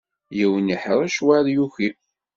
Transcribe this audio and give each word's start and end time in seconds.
Yiwen 0.37 0.73
iḥṛec, 0.75 1.15
wayeḍ 1.25 1.47
yuki. 1.55 1.89